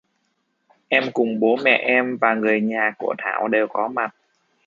[0.89, 4.15] Em cùng bố mẹ em và người nhà của Thảo đều có mặt